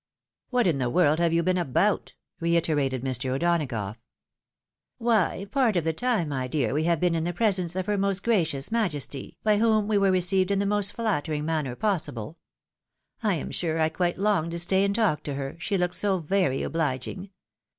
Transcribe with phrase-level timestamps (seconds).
[0.49, 3.29] "What in the world have you been about?" reiterated Mr.
[3.35, 3.95] O'Donagough.•'
[4.99, 7.99] Wny, part of the time, my dear, we have been in the presence oft Her
[7.99, 12.39] Most Gracious Majesty, by whom we were received in the most flattering manner possible.
[13.21, 16.17] I am sure I quite longed to stay and talk to her, she looked so
[16.17, 17.29] very obliging.